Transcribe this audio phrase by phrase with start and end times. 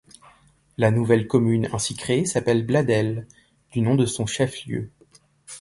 [0.79, 3.27] La nouvelle commune ainsi créée s'appelle Bladel,
[3.71, 4.89] du nom de son chef-lieu.